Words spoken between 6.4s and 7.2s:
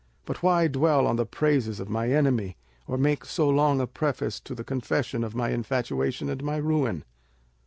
my ruin?